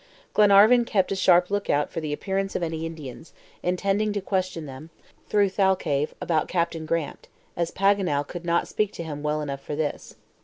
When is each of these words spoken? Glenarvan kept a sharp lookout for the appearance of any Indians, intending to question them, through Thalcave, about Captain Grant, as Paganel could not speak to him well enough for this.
Glenarvan 0.33 0.83
kept 0.83 1.11
a 1.11 1.15
sharp 1.15 1.51
lookout 1.51 1.91
for 1.91 2.01
the 2.01 2.11
appearance 2.11 2.55
of 2.55 2.63
any 2.63 2.87
Indians, 2.87 3.33
intending 3.61 4.11
to 4.13 4.19
question 4.19 4.65
them, 4.65 4.89
through 5.29 5.49
Thalcave, 5.51 6.15
about 6.19 6.47
Captain 6.47 6.87
Grant, 6.87 7.27
as 7.55 7.69
Paganel 7.69 8.27
could 8.27 8.43
not 8.43 8.67
speak 8.67 8.91
to 8.93 9.03
him 9.03 9.21
well 9.21 9.41
enough 9.43 9.61
for 9.61 9.75
this. 9.75 10.15